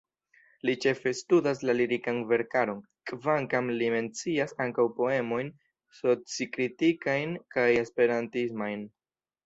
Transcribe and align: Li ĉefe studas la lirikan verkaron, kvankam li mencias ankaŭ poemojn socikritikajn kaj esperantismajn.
Li 0.67 0.73
ĉefe 0.85 1.11
studas 1.19 1.61
la 1.69 1.75
lirikan 1.79 2.21
verkaron, 2.31 2.81
kvankam 3.13 3.71
li 3.75 3.91
mencias 3.97 4.57
ankaŭ 4.67 4.89
poemojn 4.99 5.55
socikritikajn 6.03 7.41
kaj 7.57 7.71
esperantismajn. 7.87 8.89